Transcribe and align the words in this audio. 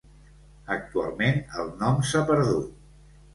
Actualment 0.75 1.37
el 1.65 1.69
nom 1.83 2.01
s'ha 2.13 2.23
perdut. 2.31 3.15